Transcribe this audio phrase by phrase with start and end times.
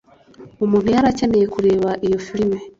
[0.65, 2.57] umuntu yari akeneye kureba iyo filime